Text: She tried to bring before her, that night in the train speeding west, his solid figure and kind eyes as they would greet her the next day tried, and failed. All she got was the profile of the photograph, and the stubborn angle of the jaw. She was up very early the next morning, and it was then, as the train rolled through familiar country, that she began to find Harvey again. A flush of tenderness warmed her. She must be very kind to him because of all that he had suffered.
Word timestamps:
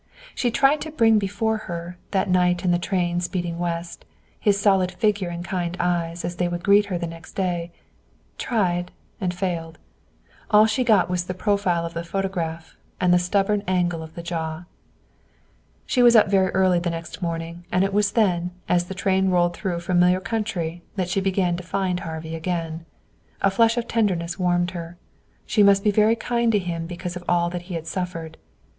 She 0.33 0.49
tried 0.49 0.81
to 0.81 0.89
bring 0.91 1.19
before 1.19 1.57
her, 1.69 1.95
that 2.09 2.27
night 2.27 2.65
in 2.65 2.71
the 2.71 2.79
train 2.79 3.21
speeding 3.21 3.59
west, 3.59 4.03
his 4.39 4.59
solid 4.59 4.91
figure 4.93 5.29
and 5.29 5.45
kind 5.45 5.77
eyes 5.79 6.25
as 6.25 6.37
they 6.37 6.47
would 6.47 6.63
greet 6.63 6.87
her 6.87 6.97
the 6.97 7.05
next 7.05 7.33
day 7.33 7.71
tried, 8.39 8.91
and 9.21 9.31
failed. 9.31 9.77
All 10.49 10.65
she 10.65 10.83
got 10.83 11.07
was 11.07 11.25
the 11.25 11.35
profile 11.35 11.85
of 11.85 11.93
the 11.93 12.03
photograph, 12.03 12.75
and 12.99 13.13
the 13.13 13.19
stubborn 13.19 13.61
angle 13.67 14.01
of 14.01 14.15
the 14.15 14.23
jaw. 14.23 14.63
She 15.85 16.01
was 16.01 16.15
up 16.15 16.29
very 16.31 16.49
early 16.49 16.79
the 16.79 16.89
next 16.89 17.21
morning, 17.21 17.65
and 17.71 17.83
it 17.83 17.93
was 17.93 18.13
then, 18.13 18.49
as 18.67 18.85
the 18.85 18.95
train 18.95 19.29
rolled 19.29 19.55
through 19.55 19.81
familiar 19.81 20.19
country, 20.19 20.81
that 20.95 21.09
she 21.09 21.21
began 21.21 21.55
to 21.57 21.63
find 21.63 21.99
Harvey 21.99 22.33
again. 22.35 22.87
A 23.43 23.51
flush 23.51 23.77
of 23.77 23.87
tenderness 23.87 24.39
warmed 24.39 24.71
her. 24.71 24.97
She 25.45 25.61
must 25.61 25.83
be 25.83 25.91
very 25.91 26.15
kind 26.15 26.51
to 26.53 26.57
him 26.57 26.87
because 26.87 27.15
of 27.15 27.23
all 27.29 27.51
that 27.51 27.69
he 27.69 27.75
had 27.75 27.85
suffered. 27.85 28.37